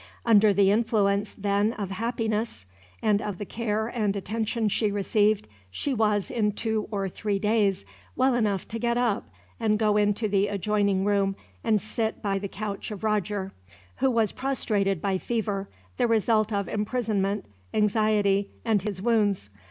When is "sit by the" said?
11.79-12.47